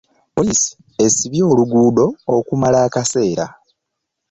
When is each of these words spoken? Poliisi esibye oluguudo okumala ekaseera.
Poliisi 0.35 0.69
esibye 1.05 1.41
oluguudo 1.51 2.05
okumala 2.35 2.77
ekaseera. 2.87 3.45